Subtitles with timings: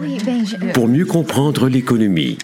[0.00, 2.38] Ben, Pour mieux comprendre l'économie,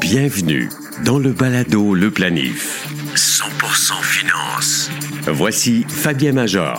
[0.00, 0.68] bienvenue
[1.02, 2.86] dans le balado Le Planif.
[3.14, 4.90] 100% finance.
[5.26, 6.78] Voici Fabien Major.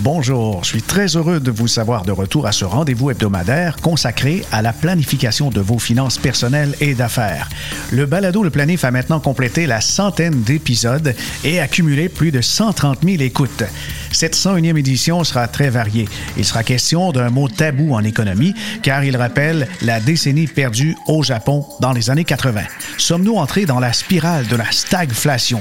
[0.00, 4.44] Bonjour, je suis très heureux de vous savoir de retour à ce rendez-vous hebdomadaire consacré
[4.52, 7.48] à la planification de vos finances personnelles et d'affaires.
[7.90, 11.14] Le balado Le Planif a maintenant complété la centaine d'épisodes
[11.44, 13.64] et accumulé plus de 130 000 écoutes.
[14.12, 16.08] Cette 101e édition sera très variée.
[16.36, 21.22] Il sera question d'un mot tabou en économie car il rappelle la décennie perdue au
[21.22, 22.62] Japon dans les années 80.
[22.98, 25.60] Sommes-nous entrés dans la spirale de la stagflation?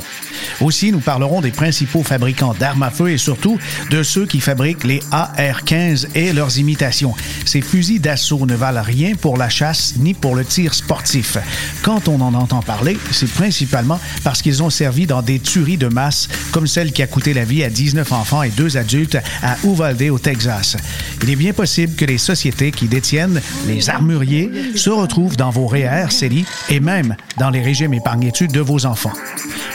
[0.61, 3.57] Aussi, nous parlerons des principaux fabricants d'armes à feu et surtout
[3.89, 7.13] de ceux qui fabriquent les AR-15 et leurs imitations.
[7.45, 11.37] Ces fusils d'assaut ne valent rien pour la chasse ni pour le tir sportif.
[11.81, 15.87] Quand on en entend parler, c'est principalement parce qu'ils ont servi dans des tueries de
[15.87, 20.01] masse comme celle qui a coûté la vie à 19 enfants deux adultes à Uvalde
[20.09, 20.77] au Texas.
[21.23, 25.67] Il est bien possible que les sociétés qui détiennent les armuriers se retrouvent dans vos
[25.67, 29.13] REER, CELI et même dans les régimes épargne-études de vos enfants.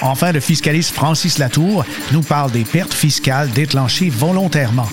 [0.02, 4.88] Enfin, le fiscaliste Francis Latour nous parle des pertes fiscales déclenchées volontairement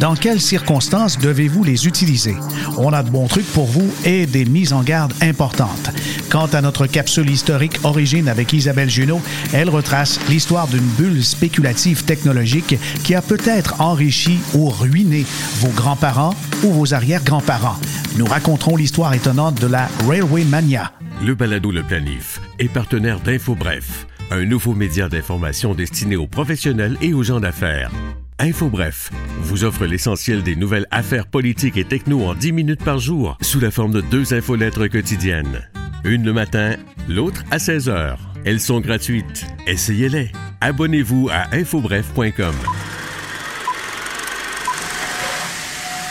[0.00, 2.34] dans quelles circonstances devez-vous les utiliser?
[2.76, 5.90] On a de bons trucs pour vous et des mises en garde importantes.
[6.28, 9.20] Quant à notre capsule historique Origine avec Isabelle Junot,
[9.52, 15.24] elle retrace l'histoire d'une bulle spéculative technologique qui a peut-être enrichi ou ruiné
[15.56, 17.78] vos grands-parents ou vos arrière-grands-parents.
[18.16, 20.92] Nous raconterons l'histoire étonnante de la Railway Mania.
[21.24, 27.12] Le balado Le Planif est partenaire d'InfoBref, un nouveau média d'information destiné aux professionnels et
[27.14, 27.90] aux gens d'affaires.
[28.38, 33.38] InfoBref vous offre l'essentiel des nouvelles affaires politiques et techno en 10 minutes par jour
[33.40, 35.68] sous la forme de deux infolettres quotidiennes.
[36.04, 36.74] Une le matin,
[37.08, 38.18] l'autre à 16 heures.
[38.44, 39.46] Elles sont gratuites.
[39.68, 40.32] Essayez-les.
[40.60, 42.54] Abonnez-vous à infobref.com.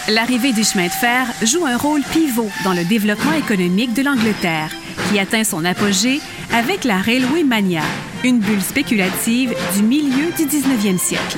[0.07, 4.71] L'arrivée du chemin de fer joue un rôle pivot dans le développement économique de l'Angleterre,
[5.09, 6.19] qui atteint son apogée
[6.51, 7.83] avec la Railway Mania,
[8.23, 11.37] une bulle spéculative du milieu du 19e siècle.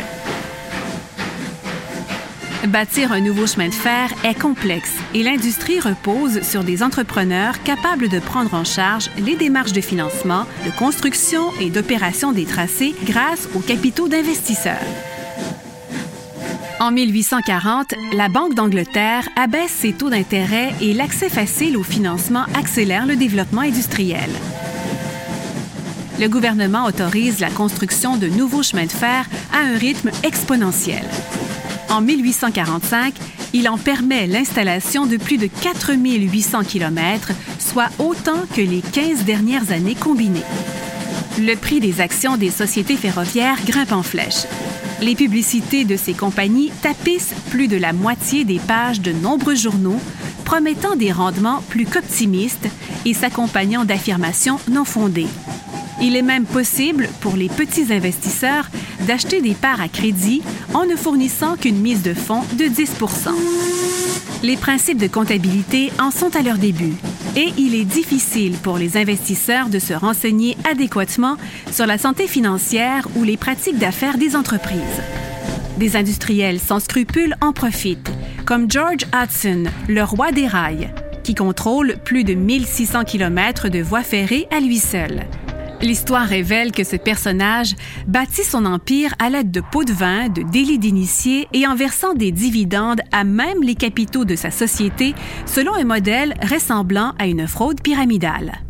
[2.67, 8.07] Bâtir un nouveau chemin de fer est complexe et l'industrie repose sur des entrepreneurs capables
[8.07, 13.49] de prendre en charge les démarches de financement, de construction et d'opération des tracés grâce
[13.53, 14.79] aux capitaux d'investisseurs.
[16.83, 23.05] En 1840, la Banque d'Angleterre abaisse ses taux d'intérêt et l'accès facile au financement accélère
[23.05, 24.29] le développement industriel.
[26.19, 31.05] Le gouvernement autorise la construction de nouveaux chemins de fer à un rythme exponentiel.
[31.89, 33.13] En 1845,
[33.53, 39.71] il en permet l'installation de plus de 4800 km, soit autant que les 15 dernières
[39.71, 40.43] années combinées.
[41.39, 44.47] Le prix des actions des sociétés ferroviaires grimpe en flèche.
[45.03, 49.99] Les publicités de ces compagnies tapissent plus de la moitié des pages de nombreux journaux,
[50.45, 52.69] promettant des rendements plus qu'optimistes
[53.03, 55.27] et s'accompagnant d'affirmations non fondées.
[56.01, 58.69] Il est même possible pour les petits investisseurs
[59.01, 60.41] d'acheter des parts à crédit
[60.73, 62.91] en ne fournissant qu'une mise de fonds de 10
[64.41, 66.93] Les principes de comptabilité en sont à leur début
[67.35, 71.37] et il est difficile pour les investisseurs de se renseigner adéquatement
[71.71, 75.01] sur la santé financière ou les pratiques d'affaires des entreprises.
[75.77, 78.11] Des industriels sans scrupules en profitent,
[78.45, 84.03] comme George Hudson, le roi des rails, qui contrôle plus de 1600 km de voies
[84.03, 85.23] ferrées à lui seul.
[85.83, 87.75] L'histoire révèle que ce personnage
[88.07, 92.13] bâtit son empire à l'aide de pots de vin, de délits d'initiés et en versant
[92.13, 95.13] des dividendes à même les capitaux de sa société
[95.45, 98.61] selon un modèle ressemblant à une fraude pyramidale.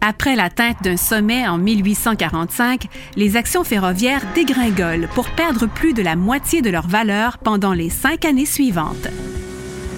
[0.00, 2.86] Après l'atteinte d'un sommet en 1845,
[3.16, 7.90] les actions ferroviaires dégringolent pour perdre plus de la moitié de leur valeur pendant les
[7.90, 9.08] cinq années suivantes.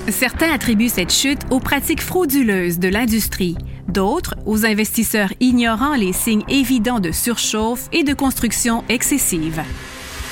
[0.08, 3.56] Certains attribuent cette chute aux pratiques frauduleuses de l'industrie,
[3.88, 9.62] d'autres aux investisseurs ignorant les signes évidents de surchauffe et de construction excessive.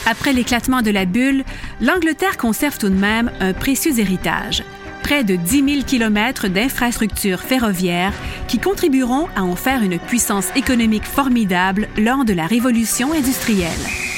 [0.05, 1.45] Après l'éclatement de la bulle,
[1.81, 4.63] l'Angleterre conserve tout de même un précieux héritage,
[5.03, 8.15] près de 10 000 km d'infrastructures ferroviaires
[8.49, 14.12] qui contribueront à en faire une puissance économique formidable lors de la révolution industrielle.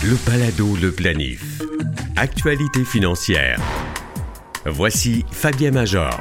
[0.00, 1.42] Le Palado Le Planif.
[2.14, 3.60] Actualité financière.
[4.64, 6.20] Voici Fabien Major.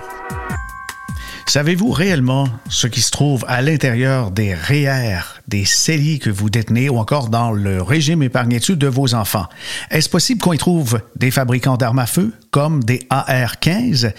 [1.45, 6.89] Savez-vous réellement ce qui se trouve à l'intérieur des REER, des CELI que vous détenez
[6.89, 9.45] ou encore dans le régime épargne-études de vos enfants?
[9.91, 14.11] Est-ce possible qu'on y trouve des fabricants d'armes à feu comme des AR-15?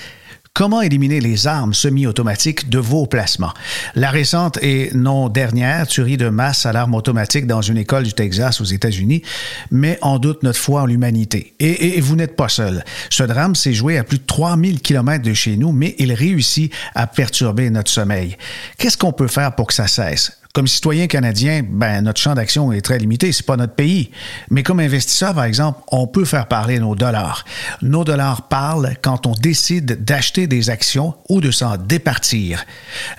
[0.59, 3.55] Comment éliminer les armes semi-automatiques de vos placements?
[3.95, 8.13] La récente et non dernière tuerie de masse à l'arme automatique dans une école du
[8.13, 9.23] Texas aux États-Unis
[9.71, 11.55] met en doute notre foi en l'humanité.
[11.61, 12.85] Et, vous n'êtes pas seul.
[13.09, 16.73] Ce drame s'est joué à plus de 3000 km de chez nous, mais il réussit
[16.97, 18.37] à perturber notre sommeil.
[18.79, 20.33] Qu'est-ce qu'on peut faire pour que ça cesse?
[20.59, 24.11] Comme citoyen canadien, ben, notre champ d'action est très limité, c'est pas notre pays.
[24.51, 27.45] Mais comme investisseur, par exemple, on peut faire parler nos dollars.
[27.81, 32.65] Nos dollars parlent quand on décide d'acheter des actions ou de s'en départir.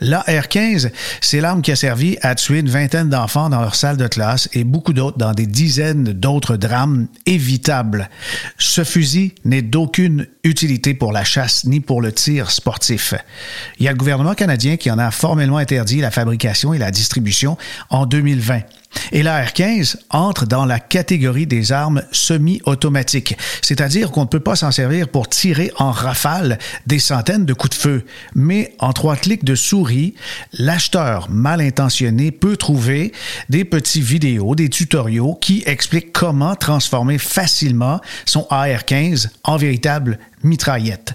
[0.01, 0.91] L'AR-15,
[1.21, 4.49] c'est l'arme qui a servi à tuer une vingtaine d'enfants dans leur salle de classe
[4.51, 8.09] et beaucoup d'autres dans des dizaines d'autres drames évitables.
[8.57, 13.13] Ce fusil n'est d'aucune utilité pour la chasse ni pour le tir sportif.
[13.79, 16.91] Il y a le gouvernement canadien qui en a formellement interdit la fabrication et la
[16.91, 17.28] distribution
[17.89, 18.61] en 2020.
[19.11, 24.55] Et la R15 entre dans la catégorie des armes semi-automatiques, c'est-à-dire qu'on ne peut pas
[24.55, 28.05] s'en servir pour tirer en rafale des centaines de coups de feu,
[28.35, 30.15] mais en trois clics de souris,
[30.53, 33.11] l'acheteur mal intentionné peut trouver
[33.49, 41.13] des petits vidéos, des tutoriaux qui expliquent comment transformer facilement son AR-15 en véritable mitraillette.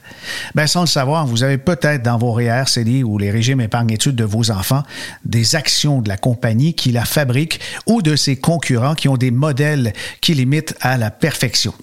[0.55, 4.25] Ben, sans le savoir, vous avez peut-être dans vos CELI ou les régimes épargne-études de
[4.25, 4.83] vos enfants
[5.25, 9.31] des actions de la compagnie qui la fabrique ou de ses concurrents qui ont des
[9.31, 11.75] modèles qui limitent à la perfection.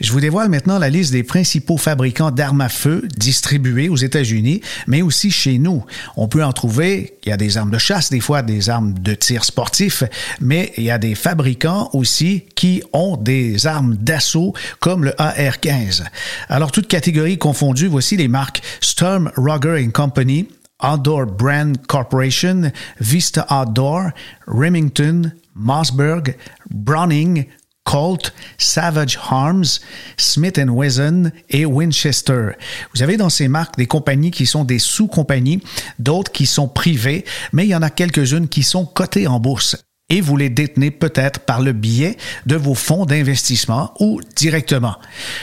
[0.00, 4.60] Je vous dévoile maintenant la liste des principaux fabricants d'armes à feu distribués aux États-Unis,
[4.86, 5.84] mais aussi chez nous.
[6.16, 8.92] On peut en trouver, il y a des armes de chasse, des fois des armes
[8.92, 10.02] de tir sportif,
[10.40, 16.04] mais il y a des fabricants aussi qui ont des armes d'assaut comme le AR-15.
[16.48, 20.46] Alors, toutes catégories confondues, voici les marques Storm Rugger Company,
[20.80, 24.10] Outdoor Brand Corporation, Vista Outdoor,
[24.46, 26.36] Remington, Mossberg,
[26.70, 27.46] Browning,
[27.82, 29.80] Colt, Savage Arms,
[30.16, 32.50] Smith Wesson et Winchester.
[32.94, 35.62] Vous avez dans ces marques des compagnies qui sont des sous-compagnies,
[35.98, 39.85] d'autres qui sont privées, mais il y en a quelques-unes qui sont cotées en bourse
[40.08, 42.16] et vous les détenez peut-être par le biais
[42.46, 44.94] de vos fonds d'investissement ou directement.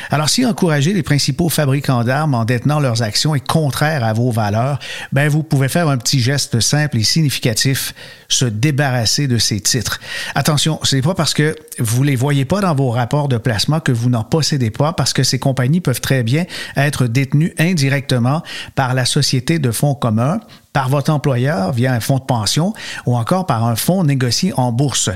[0.09, 4.31] Alors, si encourager les principaux fabricants d'armes en détenant leurs actions est contraire à vos
[4.31, 4.79] valeurs,
[5.11, 7.93] ben vous pouvez faire un petit geste simple et significatif,
[8.29, 9.99] se débarrasser de ces titres.
[10.33, 13.81] Attention, ce n'est pas parce que vous les voyez pas dans vos rapports de placement
[13.81, 16.45] que vous n'en possédez pas, parce que ces compagnies peuvent très bien
[16.77, 18.43] être détenues indirectement
[18.75, 20.39] par la société de fonds communs
[20.73, 22.73] par votre employeur via un fonds de pension
[23.05, 25.09] ou encore par un fonds négocié en bourse.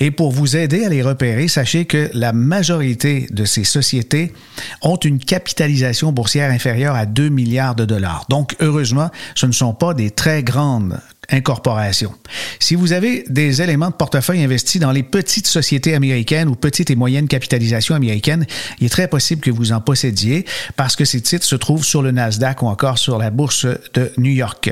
[0.00, 4.34] Et pour vous aider à les repérer, sachez que la majorité de ces sociétés
[4.82, 8.26] ont une capitalisation boursière inférieure à 2 milliards de dollars.
[8.28, 10.98] Donc, heureusement, ce ne sont pas des très grandes
[11.30, 12.12] incorporation.
[12.58, 16.90] Si vous avez des éléments de portefeuille investis dans les petites sociétés américaines ou petites
[16.90, 18.46] et moyennes capitalisations américaines,
[18.80, 20.44] il est très possible que vous en possédiez
[20.76, 24.12] parce que ces titres se trouvent sur le Nasdaq ou encore sur la bourse de
[24.18, 24.70] New York.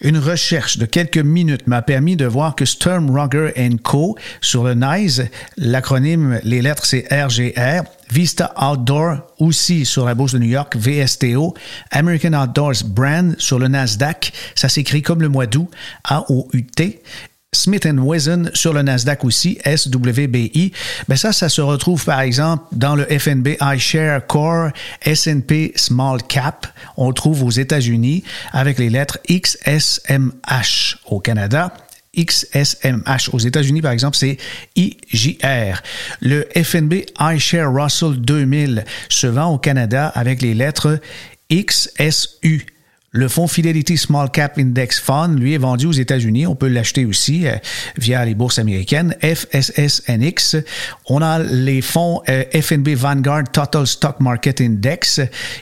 [0.00, 3.52] Une recherche de quelques minutes m'a permis de voir que Sturm Ruger
[3.82, 4.16] Co.
[4.40, 5.22] sur le NICE,
[5.56, 11.54] l'acronyme, les lettres c'est RGR, Vista Outdoor aussi sur la bourse de New York, VSTO,
[11.90, 15.68] American Outdoors Brand sur le Nasdaq, ça s'écrit comme le mois d'août,
[16.04, 17.02] A-O-U-T.
[17.52, 20.72] Smith Wesson sur le Nasdaq aussi, SWBI.
[21.08, 24.70] Ben ça, ça se retrouve par exemple dans le FNB iShare Core
[25.02, 26.66] S&P Small Cap.
[26.96, 31.72] On le trouve aux États-Unis avec les lettres XSMH au Canada.
[32.16, 33.30] XSMH.
[33.32, 34.38] Aux États-Unis, par exemple, c'est
[34.76, 35.82] IJR.
[36.20, 41.00] Le FNB iShare Russell 2000 se vend au Canada avec les lettres
[41.50, 42.66] XSU.
[43.16, 46.46] Le fonds Fidelity Small Cap Index Fund, lui, est vendu aux États-Unis.
[46.46, 47.56] On peut l'acheter aussi euh,
[47.96, 49.16] via les bourses américaines.
[49.22, 50.56] FSSNX.
[51.08, 55.20] On a les fonds euh, FNB Vanguard Total Stock Market Index.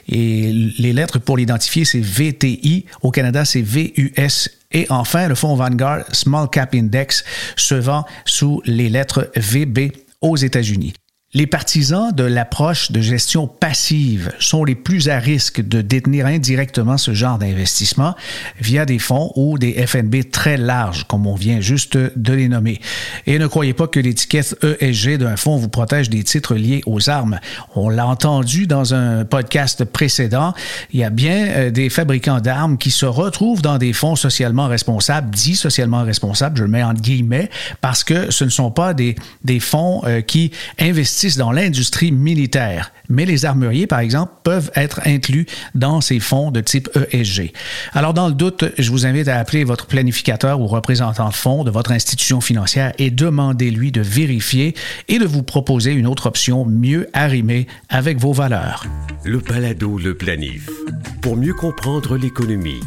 [0.09, 2.87] Et les lettres pour l'identifier, c'est VTI.
[3.03, 7.25] Au Canada, c'est VUS et enfin, le fonds Vanguard Small Cap Index
[7.57, 10.95] se vend sous les lettres VB aux États-Unis.
[11.37, 16.97] Les partisans de l'approche de gestion passive sont les plus à risque de détenir indirectement
[16.97, 18.15] ce genre d'investissement
[18.61, 22.81] via des fonds ou des FNB très larges, comme on vient juste de les nommer.
[23.27, 27.11] Et ne croyez pas que l'étiquette ESG d'un fonds vous protège des titres liés aux
[27.11, 27.41] armes.
[27.75, 30.55] On l'a entendu dans un podcast précédent,
[30.93, 34.69] il y a bien euh, des fabricants d'armes qui se retrouvent dans des fonds socialement
[34.69, 37.51] responsables, dits socialement responsables, je le mets en guillemets,
[37.81, 42.93] parce que ce ne sont pas des, des fonds euh, qui investissent dans l'industrie militaire.
[43.09, 47.53] Mais les armuriers, par exemple, peuvent être inclus dans ces fonds de type ESG.
[47.93, 51.65] Alors, dans le doute, je vous invite à appeler votre planificateur ou représentant de fonds
[51.65, 54.75] de votre institution financière et demandez-lui de vérifier
[55.09, 58.85] et de vous proposer une autre option mieux arrimée avec vos valeurs.
[59.25, 60.69] Le balado Le Planif.
[61.23, 62.81] Pour mieux comprendre l'économie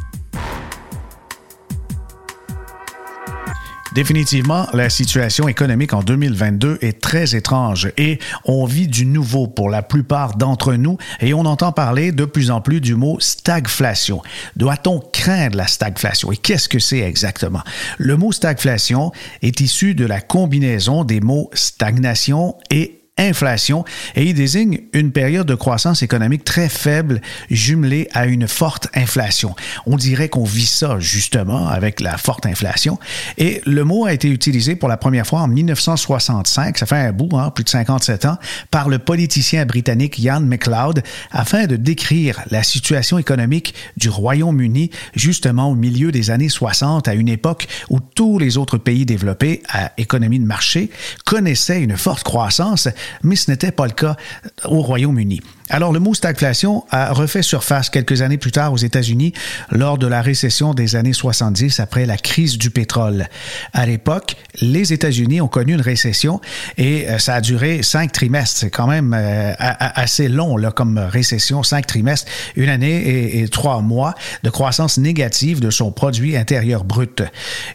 [3.97, 9.71] Définitivement, la situation économique en 2022 est très étrange et on vit du nouveau pour
[9.71, 14.21] la plupart d'entre nous et on entend parler de plus en plus du mot stagflation.
[14.55, 17.63] Doit-on craindre la stagflation et qu'est-ce que c'est exactement?
[17.97, 24.33] Le mot stagflation est issu de la combinaison des mots stagnation et inflation et il
[24.33, 29.55] désigne une période de croissance économique très faible jumelée à une forte inflation.
[29.85, 32.99] On dirait qu'on vit ça justement avec la forte inflation
[33.37, 37.11] et le mot a été utilisé pour la première fois en 1965, ça fait un
[37.11, 38.37] bout, hein, plus de 57 ans,
[38.71, 45.69] par le politicien britannique Ian MacLeod afin de décrire la situation économique du Royaume-Uni justement
[45.69, 49.91] au milieu des années 60 à une époque où tous les autres pays développés à
[49.97, 50.89] économie de marché
[51.25, 52.87] connaissaient une forte croissance
[53.23, 54.15] mais ce n'était pas le cas
[54.65, 55.41] au Royaume-Uni.
[55.69, 59.33] Alors, le mot stagflation a refait surface quelques années plus tard aux États-Unis
[59.69, 63.27] lors de la récession des années 70 après la crise du pétrole.
[63.73, 66.39] À l'époque, les États-Unis ont connu une récession
[66.77, 68.57] et euh, ça a duré cinq trimestres.
[68.59, 73.81] C'est quand même euh, assez long là, comme récession, cinq trimestres, une année et, trois
[73.81, 77.23] mois de croissance négative de son produit intérieur brut.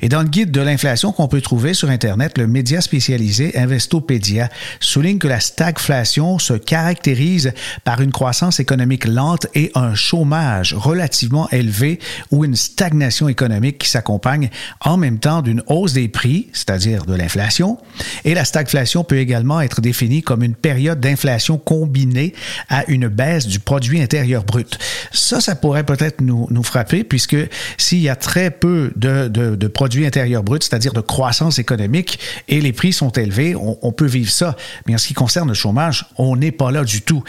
[0.00, 4.49] Et dans le guide de l'inflation qu'on peut trouver sur Internet, le média spécialisé Investopedia
[4.80, 7.52] souligne que la stagflation se caractérise
[7.85, 11.99] par une croissance économique lente et un chômage relativement élevé
[12.31, 17.15] ou une stagnation économique qui s'accompagne en même temps d'une hausse des prix, c'est-à-dire de
[17.15, 17.79] l'inflation.
[18.25, 22.35] Et la stagflation peut également être définie comme une période d'inflation combinée
[22.69, 24.79] à une baisse du produit intérieur brut.
[25.12, 27.37] Ça, ça pourrait peut-être nous, nous frapper puisque
[27.77, 32.61] s'il y a très peu de, de, produits intérieurs bruts, c'est-à-dire de croissance économique, et
[32.61, 34.57] les prix sont élevés, on, peut vivre ça.
[34.87, 37.23] Mais en ce qui concerne le chômage, on n'est pas là du tout.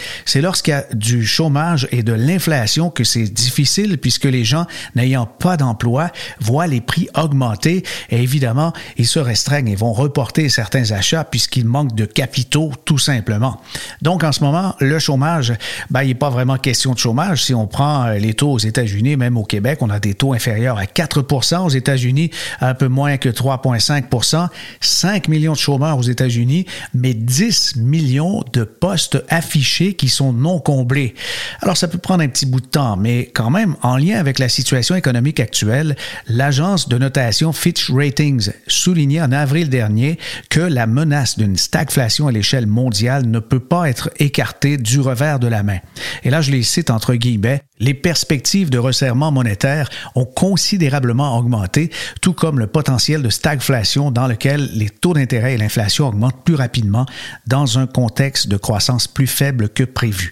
[0.44, 5.26] Lorsqu'il y a du chômage et de l'inflation que c'est difficile puisque les gens n'ayant
[5.26, 10.92] pas d'emploi voient les prix augmenter et évidemment, ils se restreignent et vont reporter certains
[10.92, 13.62] achats puisqu'ils manquent de capitaux tout simplement.
[14.02, 15.54] Donc en ce moment, le chômage,
[15.90, 17.46] ben, il n'est pas vraiment question de chômage.
[17.46, 20.34] Si on prend euh, les taux aux États-Unis, même au Québec, on a des taux
[20.34, 24.50] inférieurs à 4% aux États-Unis, un peu moins que 3,5%
[24.82, 30.60] 5 millions de chômeurs aux États-Unis, mais 10 millions de postes affichés qui sont non
[30.60, 31.14] comblés.
[31.62, 34.40] Alors, ça peut prendre un petit bout de temps, mais quand même, en lien avec
[34.40, 35.96] la situation économique actuelle,
[36.28, 40.18] l'agence de notation Fitch Ratings soulignait en avril dernier
[40.50, 45.40] que la menace d'une stagflation à l'échelle mondiale ne peut pas être écartée du revers
[45.40, 45.80] de la main.
[46.24, 51.92] Et là, je les cite entre guillemets, les perspectives de resserrement monétaire ont considérablement augmenté,
[52.22, 56.56] tout comme le potentiel de stagflation dans lequel les taux d'intérêt et l'inflation augmentent plus
[56.56, 57.06] rapidement
[57.46, 60.32] dans un contexte de croissance plus faible que prévu.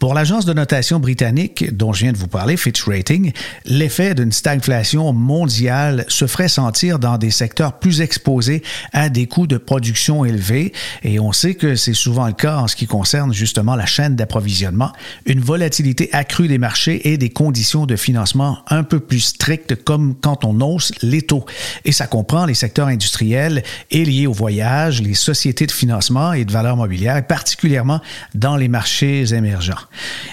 [0.00, 3.32] Pour l'agence de notation britannique dont je viens de vous parler, Fitch Rating,
[3.64, 8.62] l'effet d'une stagflation mondiale se ferait sentir dans des secteurs plus exposés
[8.92, 10.72] à des coûts de production élevés
[11.04, 14.16] et on sait que c'est souvent le cas en ce qui concerne justement la chaîne
[14.16, 14.92] d'approvisionnement,
[15.26, 20.14] une volatilité accrue des marchés et des conditions de financement un peu plus strictes comme
[20.20, 21.44] quand on hausse les taux.
[21.84, 26.44] Et ça comprend les secteurs industriels et liés au voyage, les sociétés de financement et
[26.44, 28.00] de valeurs mobilières, particulièrement
[28.34, 29.74] dans les marchés émergents.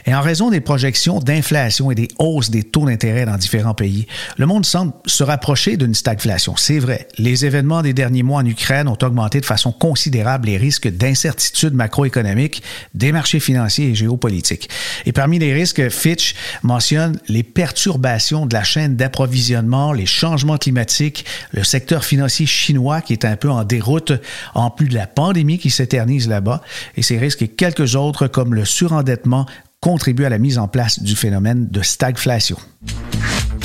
[0.06, 4.08] Et en raison des projections d'inflation et des hausses des taux d'intérêt dans différents pays,
[4.38, 6.56] le monde semble se rapprocher d'une stagflation.
[6.58, 10.58] C'est vrai, les événements des derniers mois en Ukraine ont augmenté de façon considérable les
[10.58, 12.62] risques d'incertitude macroéconomique
[12.94, 14.70] des marchés financiers et géopolitiques.
[15.06, 21.26] Et parmi les risques, Fitch mentionne les perturbations de la chaîne d'approvisionnement, les changements climatiques,
[21.52, 24.14] le secteur financier chinois qui est un peu en déroute,
[24.54, 26.62] en plus de la pandémie qui s'éternise là-bas,
[26.98, 29.46] et ces risques et quelques autres comme le surendettement
[29.80, 32.58] contribuent à la mise en place du phénomène de stagflation.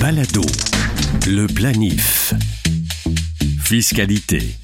[0.00, 0.42] Balado,
[1.26, 2.34] le planif,
[3.62, 4.56] fiscalité.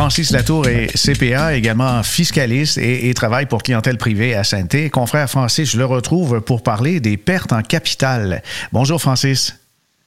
[0.00, 4.88] Francis Latour est CPA, également fiscaliste et, travaille pour clientèle privée à Sainte.
[4.88, 8.42] Confrère Francis, je le retrouve pour parler des pertes en capital.
[8.72, 9.59] Bonjour Francis.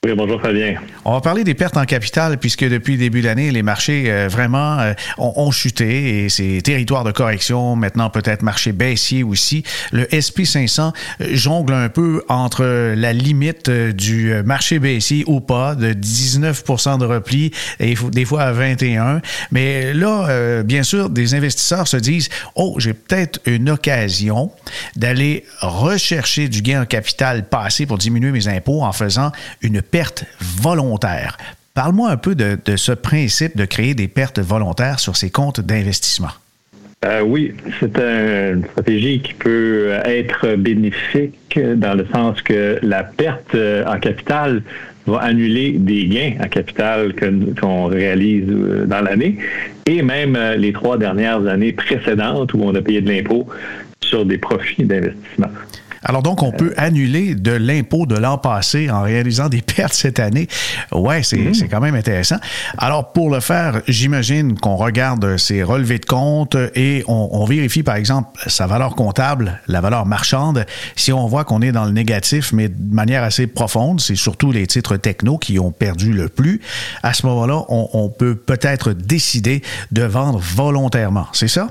[0.05, 0.75] Oui, bonjour Fabien.
[1.05, 4.11] On va parler des pertes en capital puisque depuis le début de l'année, les marchés
[4.11, 9.63] euh, vraiment euh, ont, chuté et c'est territoire de correction, maintenant peut-être marché baissier aussi.
[9.93, 10.91] Le SP 500
[11.21, 17.05] euh, jongle un peu entre la limite du marché baissier ou pas de 19% de
[17.05, 19.21] repli et des fois à 21.
[19.51, 24.51] Mais là, bien sûr, des investisseurs se disent, oh, j'ai peut-être une occasion
[24.97, 29.31] d'aller rechercher du gain en capital passé pour diminuer mes impôts en faisant
[29.61, 30.25] une pertes
[30.63, 31.37] volontaires.
[31.75, 36.31] Parle-moi un peu de, ce principe de créer des pertes volontaires sur ces comptes d'investissement.
[37.05, 43.53] Euh, oui, c'est une stratégie qui peut être bénéfique dans le sens que la perte
[43.53, 44.63] euh, en capital
[45.05, 47.13] va annuler des gains en capital
[47.61, 49.37] qu'on réalise euh, dans l'année
[49.85, 53.47] et même les trois dernières années précédentes où on a payé de l'impôt
[54.03, 55.49] sur des profits d'investissement.
[56.03, 60.19] Alors donc, on peut annuler de l'impôt de l'an passé en réalisant des pertes cette
[60.19, 60.47] année.
[60.91, 61.53] Ouais, mmh.
[61.53, 62.37] c'est quand même intéressant.
[62.77, 67.95] Alors pour le faire, j'imagine qu'on regarde ses relevés de compte et on, vérifie par
[67.95, 70.65] exemple sa valeur comptable, la valeur marchande.
[70.95, 74.51] Si on voit qu'on est dans le négatif, mais de manière assez profonde, c'est surtout
[74.51, 76.61] les titres techno qui ont perdu le plus.
[77.03, 81.27] À ce moment-là, on, on peut peut-être décider de vendre volontairement.
[81.33, 81.69] C'est ça?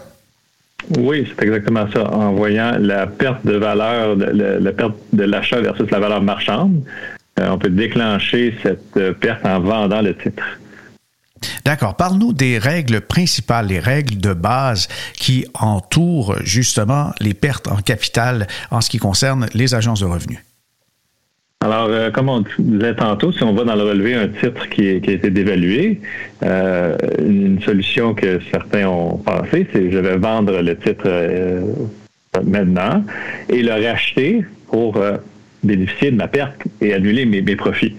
[0.98, 2.04] Oui, c'est exactement ça.
[2.12, 6.82] En voyant la perte de valeur, la, perte de l'achat versus la valeur marchande,
[7.38, 10.44] euh, on peut déclencher cette euh, perte en vendant le titre.
[11.64, 11.96] D'accord.
[11.96, 18.46] Parle-nous des règles principales, les règles de base qui entourent justement les pertes en capital
[18.70, 20.38] en ce qui concerne les agences de revenus.
[21.62, 24.88] Alors, euh, comme on disait tantôt, si on va dans le relevé un titre qui,
[24.88, 26.00] a été dévalué,
[26.42, 31.60] euh, une solution que certains ont pensé, c'est je vais vendre le titre euh,
[32.44, 33.04] maintenant
[33.48, 34.98] et le racheter pour
[35.62, 37.94] bénéficier de ma perte et annuler mes, profits.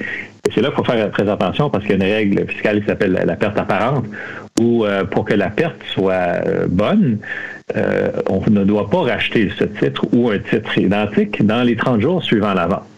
[0.46, 2.82] Et c'est là qu'il faut faire très attention parce qu'il y a une règle fiscale
[2.82, 4.06] qui s'appelle la perte apparente,
[4.60, 7.20] où pour que la perte soit bonne,
[7.76, 12.24] on ne doit pas racheter ce titre ou un titre identique dans les 30 jours
[12.24, 12.93] suivant la vente.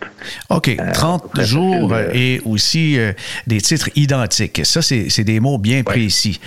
[0.50, 0.76] OK.
[0.94, 3.14] 30 euh, jours et aussi euh,
[3.48, 4.62] des titres identiques.
[4.66, 6.40] Ça, c'est des mots bien précis.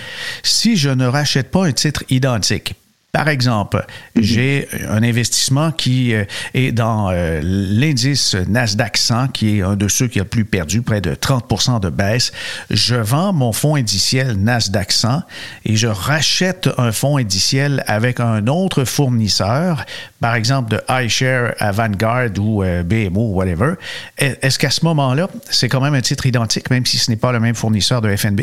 [0.43, 2.75] Si je ne rachète pas un titre identique,
[3.11, 3.85] par exemple,
[4.15, 4.21] mhm.
[4.21, 9.87] j'ai un investissement qui euh, est dans euh, l'indice Nasdaq 100, qui est un de
[9.87, 12.31] ceux qui a le plus perdu, près de 30% de baisse.
[12.69, 15.23] Je vends mon fonds indiciel Nasdaq 100
[15.65, 19.85] et je rachète un fonds indiciel avec un autre fournisseur,
[20.19, 23.73] par exemple de iShare à Vanguard ou euh, BMO, whatever.
[24.17, 27.31] Est-ce qu'à ce moment-là, c'est quand même un titre identique, même si ce n'est pas
[27.31, 28.41] le même fournisseur de FNB?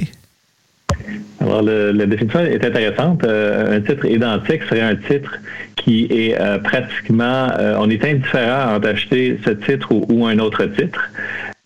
[1.41, 3.23] Alors, la définition est intéressante.
[3.25, 5.39] Euh, un titre identique serait un titre
[5.77, 10.65] qui est euh, pratiquement, euh, on est indifférent entre acheter ce titre ou un autre
[10.65, 11.01] titre.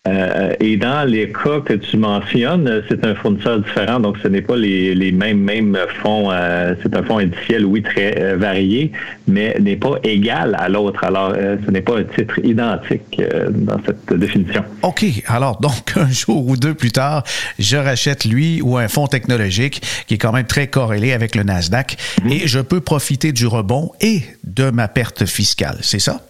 [0.08, 4.40] Euh, et dans les cas que tu mentionnes, c'est un fournisseur différent, donc ce n'est
[4.40, 6.30] pas les, mêmes, mêmes fonds.
[6.32, 8.92] Euh, c'est un fonds indiciel, oui, très euh, varié,
[9.28, 11.04] mais n'est pas égal à l'autre.
[11.04, 14.64] Alors, ce n'est pas un titre identique dans cette définition.
[14.80, 15.04] OK.
[15.26, 17.22] Alors, donc, un jour ou deux plus tard,
[17.58, 21.42] je rachète lui ou un fonds technologique qui est quand même très corrélé avec le
[21.42, 22.32] Nasdaq mm-hmm.
[22.32, 25.76] et je peux profiter du rebond et de ma perte fiscale.
[25.82, 26.22] C'est ça?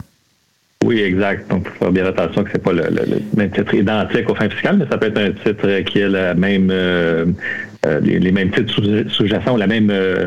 [0.84, 1.50] Oui, exact.
[1.50, 2.88] Donc, il faut faire bien attention que ce n'est pas le,
[3.36, 6.34] même titre identique aux fins fiscales, mais ça peut être un titre qui est la
[6.34, 7.26] même, euh,
[7.86, 8.74] euh, les, mêmes titres
[9.08, 10.26] sous-jacents, la même, euh,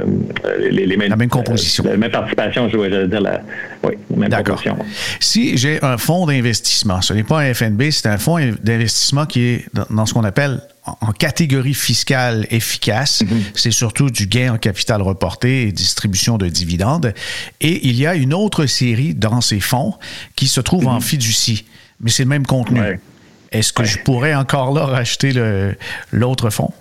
[0.72, 1.84] les, mêmes, la même composition.
[1.84, 3.42] la même participation, je vais dire, la,
[3.84, 4.76] oui, même composition.
[5.20, 9.42] Si j'ai un fonds d'investissement, ce n'est pas un FNB, c'est un fonds d'investissement qui
[9.42, 13.44] est dans ce qu'on appelle en catégorie fiscale efficace, mhm.
[13.54, 17.14] c'est surtout du gain en capital reporté et distribution de dividendes.
[17.62, 19.94] Et il y a une autre série dans ces fonds
[20.36, 21.02] qui se trouve en mhm.
[21.02, 21.66] fiducie,
[22.02, 22.82] mais c'est le même contenu.
[23.52, 25.32] Est-ce que je pourrais encore là racheter
[26.12, 26.74] l'autre fonds?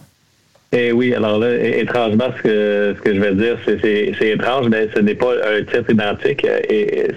[0.75, 4.89] Eh oui, alors là, étrangement, ce que, ce que je vais dire, c'est étrange, mais
[4.95, 6.47] ce n'est pas un titre identique.
[6.71, 7.09] Et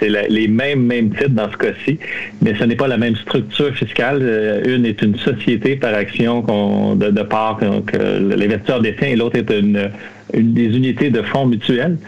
[0.00, 1.96] c'est les mêmes, mêmes titres dans ce cas-ci,
[2.42, 4.18] mais ce n'est pas la même structure fiscale.
[4.20, 6.42] Euh, une est une société par action
[6.96, 9.90] de, de part que l'investisseur détient et l'autre est une,
[10.34, 11.98] une des unités de fonds mutuels.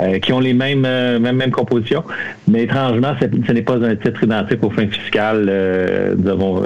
[0.00, 2.04] Euh, qui ont les mêmes, euh, mêmes, mêmes, compositions.
[2.46, 5.46] Mais étrangement, ce n'est pas un titre identique aux fins fiscales.
[5.48, 6.62] Euh, nous avons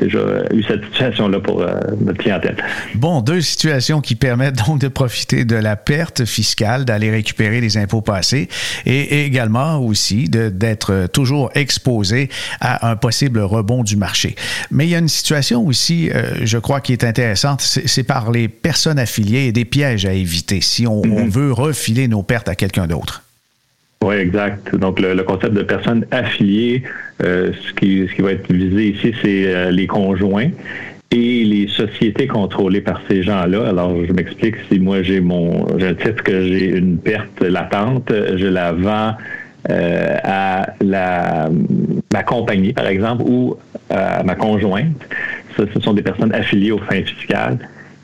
[0.00, 0.18] déjà
[0.52, 1.64] eu cette situation-là pour
[2.00, 2.56] notre clientèle.
[2.96, 7.76] Bon, deux situations qui permettent donc de profiter de la perte fiscale, d'aller récupérer les
[7.76, 8.48] impôts passés
[8.84, 14.34] et, également aussi d'être toujours exposé à un possible rebond du marché.
[14.72, 16.10] Mais il y a une situation aussi,
[16.42, 20.60] je crois, qui est intéressante, c'est par les personnes affiliées et des pièges à éviter
[20.60, 21.12] si on, mm-hmm.
[21.12, 22.71] on veut refiler nos pertes à quelqu'un
[24.02, 24.74] Oui, exact.
[24.74, 26.82] Donc, le, concept de personnes affiliées,
[27.20, 30.50] ce, qui, ce qui va être visé ici, c'est les conjoints
[31.12, 33.68] et les sociétés contrôlées par ces gens-là.
[33.68, 38.10] Alors, je m'explique, si moi j'ai mon j'ai un titre que j'ai une perte latente,
[38.10, 39.14] je la vends
[39.70, 41.50] euh, à la
[42.12, 43.56] ma compagnie, par exemple, ou
[43.90, 45.06] à ma conjointe.
[45.56, 47.58] Ça, ce sont des personnes affiliées aux fins fiscales.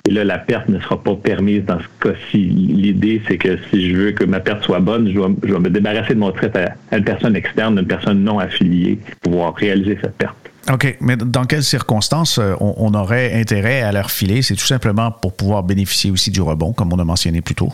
[0.09, 2.39] Et là, la perte ne sera pas permise dans ce cas-ci.
[2.39, 5.69] L'idée, c'est que si je veux que ma perte soit bonne, je dois, je me
[5.69, 6.59] débarrasser de mon titre
[6.91, 10.35] à, une personne externe, une personne non affiliée, pour pouvoir réaliser cette perte.
[10.73, 14.41] OK, mais dans quelles circonstances euh, on, aurait intérêt à leur filer?
[14.41, 17.73] C'est tout simplement pour pouvoir bénéficier aussi du rebond, comme on a mentionné plus tôt?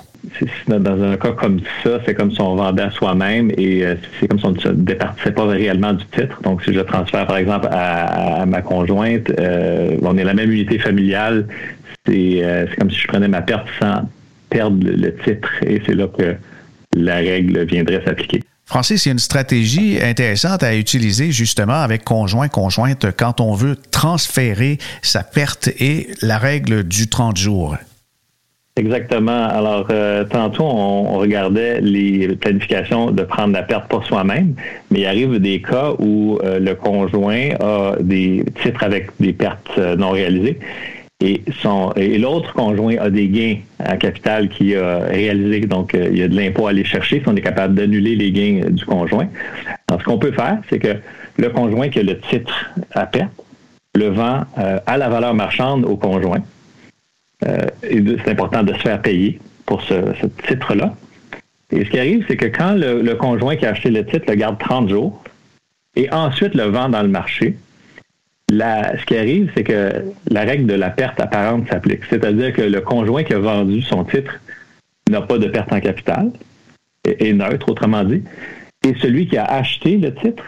[0.68, 4.28] Dans un cas comme ça, c'est comme si on vendait à soi-même et euh, c'est
[4.28, 6.40] comme si on ne se départissait pas réellement du titre.
[6.42, 10.78] Donc, si je transfère, par exemple, à, ma conjointe, euh, on est la même unité
[10.78, 11.46] familiale,
[12.06, 14.08] c'est comme si je prenais ma perte sans
[14.50, 16.36] perdre le titre et c'est là que
[16.94, 18.42] la règle viendrait s'appliquer.
[18.66, 23.54] Francis, il y a une stratégie intéressante à utiliser justement avec conjoint, conjointe quand on
[23.54, 27.76] veut transférer sa perte et la règle du 30 jours.
[28.76, 29.46] Exactement.
[29.46, 34.54] Alors, euh, tantôt, on, regardait les planifications de prendre la perte pour soi-même,
[34.90, 39.70] mais il arrive des cas où euh, le conjoint a des titres avec des pertes
[39.78, 40.58] euh, non réalisées
[41.20, 41.42] et,
[41.96, 45.60] et l'autre conjoint a des gains à capital qui a réalisé.
[45.60, 48.16] Donc, euh, il y a de l'impôt à aller chercher si on est capable d'annuler
[48.16, 49.28] les gains du conjoint.
[49.88, 50.96] Alors, ce qu'on peut faire, c'est que
[51.36, 53.30] le conjoint qui a le titre à perte
[53.94, 56.42] le vend euh, à la valeur marchande au conjoint.
[57.46, 59.94] Euh, c'est important de se faire payer pour ce,
[60.48, 60.94] titre-là.
[61.70, 64.26] Et ce qui arrive, c'est que quand le, le, conjoint qui a acheté le titre
[64.28, 65.22] le garde 30 jours
[65.96, 67.56] et ensuite le vend dans le marché,
[68.50, 72.02] ce qui arrive, c'est que la règle de la perte apparente s'applique.
[72.10, 74.40] C'est-à-dire que le conjoint qui a vendu son titre
[75.10, 76.30] n'a pas de perte en capital,
[77.04, 78.22] est, neutre, autrement dit.
[78.86, 80.44] Et celui qui a acheté le titre,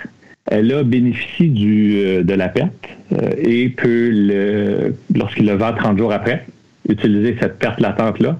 [0.46, 2.72] elle a bénéficié euh, de la perte
[3.12, 6.46] euh, et peut, lorsqu'il le vend 30 jours après,
[6.88, 8.38] utiliser cette perte latente-là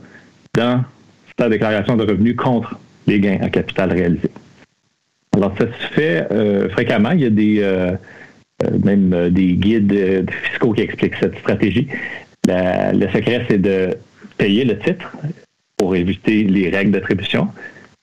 [0.54, 0.84] dans
[1.38, 4.30] sa déclaration de revenus contre les gains en capital réalisés.
[5.34, 7.10] Alors, ça se fait euh, fréquemment.
[7.10, 7.60] Il y a des
[8.84, 11.88] même euh, des guides euh, fiscaux qui expliquent cette stratégie.
[12.46, 13.96] le secret, c'est de
[14.38, 15.12] payer le titre
[15.76, 17.48] pour éviter les règles d'attribution,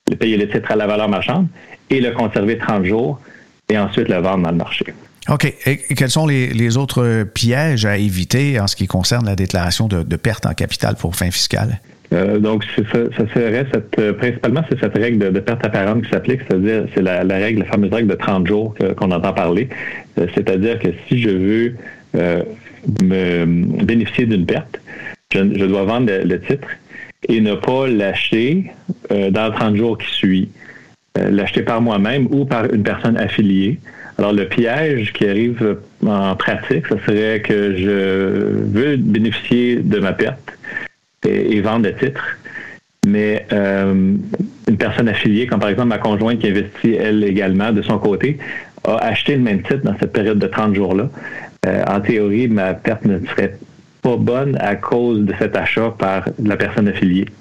[0.09, 1.47] de payer le titre à la valeur marchande
[1.89, 3.19] et le conserver 30 jours
[3.69, 4.85] et ensuite le vendre dans le marché.
[5.29, 5.45] OK.
[5.65, 10.03] Et quels sont les, autres pièges à éviter en ce qui concerne la déclaration de,
[10.03, 11.79] de perte en capital pour fin fiscale?
[12.13, 16.41] Euh, donc, ça, serait cette, euh, principalement, c'est cette règle de, perte apparente qui s'applique,
[16.47, 19.67] c'est-à-dire, c'est la, règle, la fameuse règle de 30 jours qu'on entend parler.
[20.19, 21.76] Euh, c'est-à-dire que si je veux
[23.02, 23.45] me
[23.84, 24.80] bénéficier d'une perte,
[25.34, 26.67] je, dois vendre le, titre
[27.28, 28.71] et ne pas l'acheter
[29.10, 30.49] dans 30 jours qui suit.
[31.15, 33.80] l'acheter par moi-même ou par une personne affiliée.
[34.19, 37.89] Alors, le piège qui arrive en pratique, ce serait que je
[38.78, 40.54] veux bénéficier de ma perte
[41.25, 42.23] et, vendre le titre.
[43.05, 44.15] Mais euh,
[44.67, 48.38] une personne affiliée, comme par exemple ma conjointe qui investit elle également de son côté,
[48.86, 51.09] a acheté le même titre dans cette période de 30 jours-là.
[51.65, 53.57] Euh, en théorie, ma perte ne serait
[54.01, 57.25] pas bonne à cause de cet achat par la personne affiliée.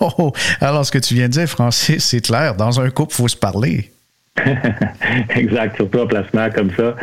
[0.00, 2.54] Oh, alors ce que tu viens de dire, Francis, c'est clair.
[2.54, 3.90] Dans un couple, il faut se parler.
[5.30, 6.96] exact, surtout un placement comme ça,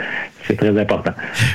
[0.48, 1.12] c'est très important.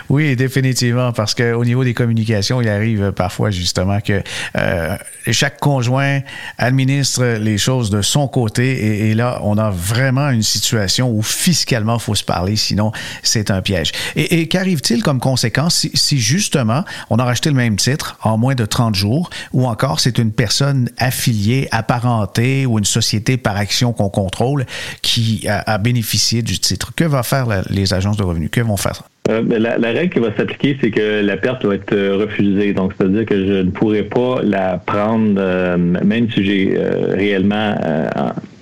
[0.08, 4.22] Oui, définitivement, parce qu'au niveau des communications, il arrive parfois justement que
[4.56, 4.96] euh,
[5.32, 6.20] chaque conjoint
[6.58, 11.96] administre les choses de son côté et, là, on a vraiment une situation où fiscalement,
[11.96, 13.92] il faut se parler, sinon c'est un piège.
[14.14, 18.64] Et, qu'arrive-t-il comme conséquence si, justement on a racheté le même titre en moins de
[18.64, 24.08] 30 jours ou encore c'est une personne affiliée, apparentée ou une société par action qu'on
[24.08, 24.66] contrôle
[25.02, 26.92] qui a, bénéficié du titre?
[26.94, 28.50] Que va faire les agences de revenus?
[29.28, 32.72] Euh, la, règle qui va s'appliquer, c'est que la perte doit être euh, refusée.
[32.72, 36.78] Donc, c'est-à-dire que je ne pourrai pas la prendre, euh, même si j'ai
[37.12, 37.74] réellement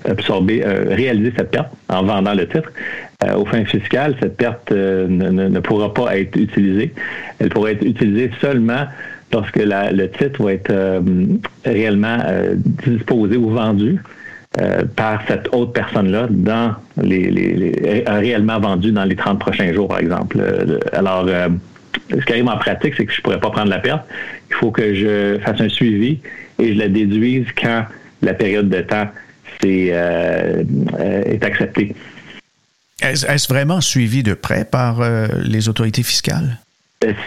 [0.07, 2.71] absorbé, réalisé cette perte en vendant le titre.
[3.37, 6.93] au fin fiscal, cette perte ne, pourra pas être utilisée.
[7.39, 8.87] Elle pourra être utilisée seulement
[9.33, 11.03] lorsque le titre va être
[11.65, 12.19] réellement
[12.85, 13.99] disposé ou vendu
[14.61, 19.89] euh, par cette autre personne-là dans les, les, réellement vendu dans les 30 prochains jours,
[19.89, 20.37] par exemple.
[20.39, 21.49] Euh, alors, euh,
[22.11, 24.07] ce qui arrive en pratique, c'est que je pourrais pas prendre la perte.
[24.51, 26.21] Il faut que je fasse un suivi
[26.61, 27.87] et je la déduise quand
[28.23, 29.09] la période de temps
[29.65, 31.97] est, est acceptée.
[33.01, 35.03] Est-ce vraiment suivi de près par
[35.43, 36.59] les autorités fiscales?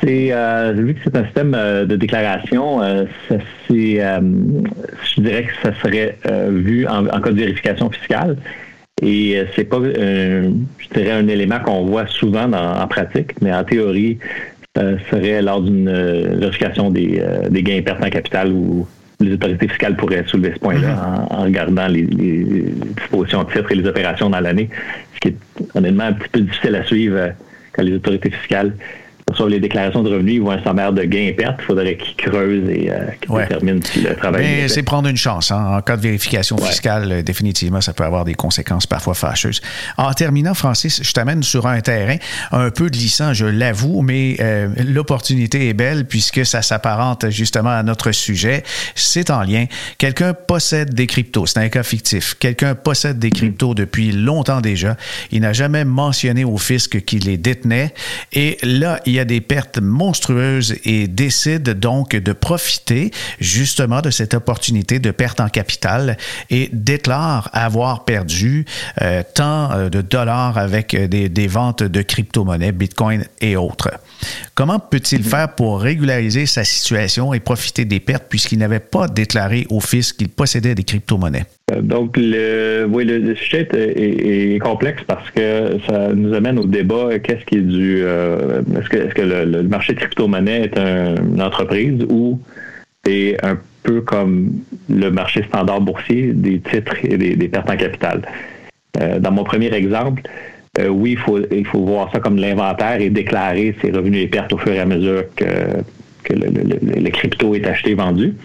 [0.01, 0.33] C'est
[0.73, 2.79] vu que c'est un système de déclaration,
[3.29, 3.35] ça,
[3.69, 6.17] je dirais que ça serait
[6.49, 8.37] vu en, cas de vérification fiscale.
[9.03, 10.49] Et c'est pas, je
[10.93, 14.17] dirais, un élément qu'on voit souvent en pratique, mais en théorie,
[14.75, 15.91] ça serait lors d'une
[16.39, 18.87] vérification des, des gains et pertes en capital ou
[19.19, 21.33] les autorités fiscales pourraient soulever ce point-là mm-hmm.
[21.33, 24.69] en, regardant les, dispositions de titres et les opérations dans l'année,
[25.15, 25.37] ce qui est
[25.75, 27.29] honnêtement un petit peu difficile à suivre euh,
[27.73, 28.73] quand les autorités fiscales
[29.35, 31.57] sur les déclarations de revenus, ils voient un sommaire de gains et pertes.
[31.59, 35.17] Il faudrait qu'ils creusent et euh, qu'ils déterminent si le travail Mais c'est prendre une
[35.17, 35.51] chance.
[35.51, 35.77] Hein.
[35.77, 39.61] En cas de vérification fiscale, euh, définitivement, ça peut avoir des conséquences parfois fâcheuses.
[39.97, 42.15] En terminant, Francis, je t'amène sur un terrain
[42.53, 47.83] un peu glissant, je l'avoue, mais euh, l'opportunité est belle puisque ça s'apparente justement à
[47.83, 48.63] notre sujet.
[48.95, 49.65] C'est en lien.
[49.97, 51.47] Quelqu'un possède des cryptos.
[51.47, 52.35] C'est un cas fictif.
[52.39, 54.95] Quelqu'un possède des cryptos depuis longtemps déjà.
[55.31, 57.93] Il n'a jamais mentionné au fisc qu'il les détenait.
[58.31, 64.09] Et là, il y a des pertes monstrueuses et décide donc de profiter justement de
[64.09, 66.17] cette opportunité de perte en capital
[66.49, 68.65] et déclare avoir perdu
[69.01, 73.89] euh, tant euh, de dollars avec des, des ventes de crypto-monnaies, Bitcoin et autres.
[74.55, 75.29] Comment peut-il mm-hmm.
[75.29, 80.17] faire pour régulariser sa situation et profiter des pertes puisqu'il n'avait pas déclaré au fisc
[80.17, 81.45] qu'il possédait des crypto-monnaies?
[81.71, 87.19] Euh, donc, le, oui, le, sujet est, complexe parce que ça nous amène au débat
[87.19, 87.99] qu'est-ce qui est du.
[88.01, 92.39] Euh, est-ce que, le, marché de crypto-monnaie est une entreprise ou
[93.05, 94.51] c'est un peu comme
[94.89, 98.21] le marché standard boursier des titres et des, pertes en capital?
[98.99, 100.23] Euh, dans mon premier exemple,
[100.89, 104.53] oui, il faut, il faut voir ça comme l'inventaire et déclarer ses revenus et pertes
[104.53, 105.45] au fur et à mesure que,
[106.23, 108.35] que le, le crypto est acheté et vendu.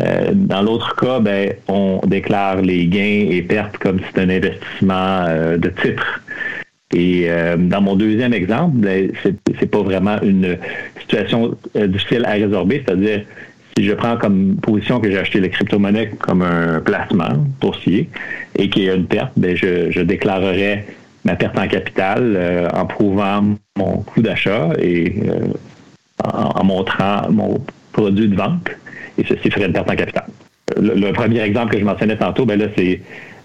[0.00, 4.30] Euh, dans l'autre cas, ben, on déclare les gains et pertes comme si c'était un
[4.30, 6.22] investissement euh, de titre.
[6.92, 10.58] Et euh, dans mon deuxième exemple, ben, c'est pas vraiment une
[11.00, 13.22] situation difficile à résorber, c'est-à-dire
[13.76, 18.08] si je prends comme position que j'ai acheté les crypto-monnaies comme un placement boursier
[18.56, 20.84] et qu'il y a une perte, ben, je, je déclarerai
[21.24, 23.42] ma perte en capital en prouvant
[23.76, 25.14] mon coût d'achat et
[26.22, 27.60] en, montrant mon
[27.92, 28.70] produit de vente
[29.18, 30.24] et ceci ferait une perte en capital.
[30.80, 33.00] Le, premier exemple que je mentionnais tantôt, ben là, c'est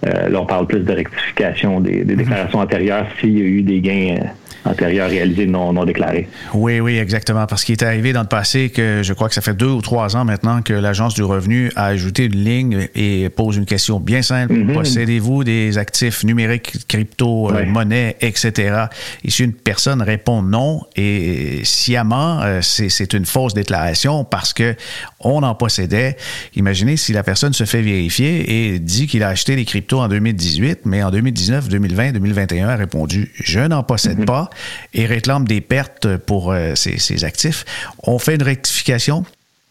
[0.06, 3.62] euh, là, on parle plus de rectification des, des déclarations antérieures s'il y a eu
[3.62, 4.18] des gains
[4.66, 6.28] antérieurs réalisés non, non déclarés.
[6.54, 7.46] Oui, oui, exactement.
[7.46, 9.82] Parce qu'il est arrivé dans le passé que je crois que ça fait deux ou
[9.82, 14.00] trois ans maintenant que l'Agence du revenu a ajouté une ligne et pose une question
[14.00, 14.54] bien simple.
[14.54, 14.74] Mhm.
[14.74, 18.86] Possédez-vous des actifs numériques, crypto, euh, monnaie, etc.
[19.24, 24.76] Et si une personne répond non et sciemment, euh, c'est une fausse déclaration parce que
[25.20, 26.18] on en possédait.
[26.56, 30.08] Imaginez si la personne se fait vérifier et dit qu'il a acheté les cryptos en
[30.08, 34.26] 2018, mais en 2019, 2020, 2021 a répondu je n'en possède mhm.
[34.26, 34.49] pas
[34.94, 37.66] et réclame des pertes pour euh, ses, actifs.
[38.04, 39.24] On fait une rectification?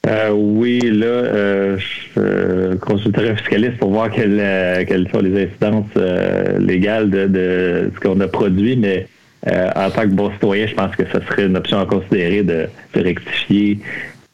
[0.06, 1.78] Euh, oui, là, euh,
[2.16, 8.28] je consulterai un fiscaliste pour voir quelles, sont les incidences légales de, ce qu'on a
[8.28, 9.06] produit, mais
[9.46, 12.68] en tant que bon citoyen, je pense que ce serait une option à considérer de
[12.94, 13.78] rectifier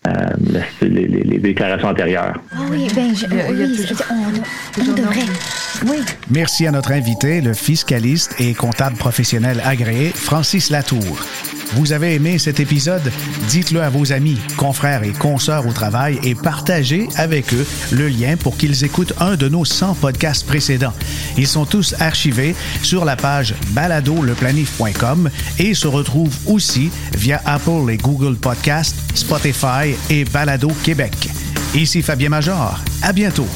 [0.06, 0.10] euh,
[0.82, 2.34] les, déclarations antérieures.
[2.52, 5.20] Ah oui, ben, je, on, devrait.
[5.86, 5.96] Oui.
[6.30, 11.20] Merci à notre invité, le fiscaliste et comptable professionnel agréé, Francis Latour.
[11.72, 13.10] Vous avez aimé cet épisode?
[13.48, 18.36] Dites-le à vos amis, confrères et consoeurs au travail et partagez avec eux le lien
[18.36, 20.92] pour qu'ils écoutent un de nos 100 podcasts précédents.
[21.36, 27.96] Ils sont tous archivés sur la page baladoleplanif.com et se retrouvent aussi via Apple et
[27.96, 31.14] Google Podcasts, Spotify et Balado Québec.
[31.74, 32.78] Ici Fabien Major.
[33.02, 33.48] À bientôt.